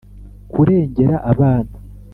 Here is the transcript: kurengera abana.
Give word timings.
kurengera 0.51 1.15
abana. 1.31 1.73